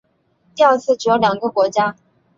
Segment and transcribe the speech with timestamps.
[0.55, 1.95] 第二次只有两个国家。